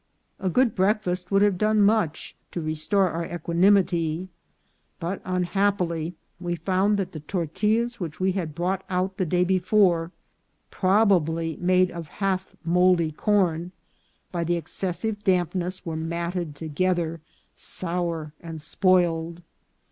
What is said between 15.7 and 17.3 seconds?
were matted together,